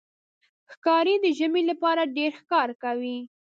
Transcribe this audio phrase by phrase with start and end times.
[0.71, 3.17] ښکاري د ژمي لپاره ډېر ښکار کوي.